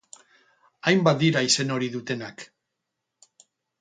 Hainbat 0.91 1.19
dira 1.25 1.43
izen 1.49 1.73
hori 1.75 1.91
dutenak. 1.97 2.47